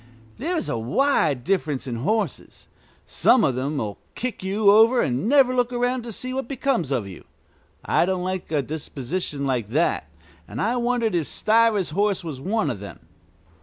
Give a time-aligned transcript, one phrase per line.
[0.39, 2.67] There is a wide difference in horses.
[3.05, 6.89] Some of them will kick you over and never look around to see what becomes
[6.89, 7.23] of you.
[7.85, 10.09] I don't like a disposition like that,
[10.47, 13.01] and I wondered if Stiver's horse was one of them.